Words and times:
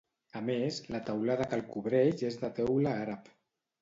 A 0.37 0.39
més, 0.45 0.79
la 0.95 1.01
teulada 1.11 1.47
que 1.51 1.57
el 1.59 1.63
cobreix 1.75 2.25
és 2.31 2.41
de 2.45 2.51
teula 2.61 2.99
àrab. 3.07 3.31